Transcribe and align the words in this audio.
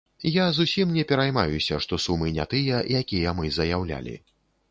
Я 0.35 0.45
зусім 0.59 0.93
не 0.99 1.03
пераймаюся, 1.11 1.77
што 1.85 1.99
сумы 2.07 2.33
не 2.37 2.45
тыя, 2.53 2.81
якія 3.01 3.37
мы 3.41 3.53
заяўлялі. 3.59 4.19